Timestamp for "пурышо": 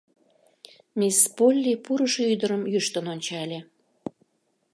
1.83-2.23